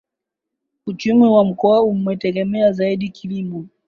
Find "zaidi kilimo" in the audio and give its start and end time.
2.71-3.67